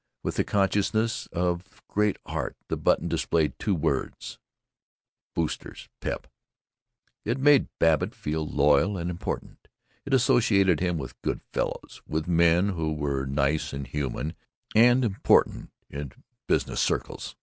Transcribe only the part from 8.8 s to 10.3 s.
and important. It